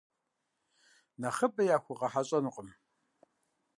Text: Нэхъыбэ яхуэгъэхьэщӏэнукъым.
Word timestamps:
Нэхъыбэ 1.21 1.63
яхуэгъэхьэщӏэнукъым. 1.75 2.69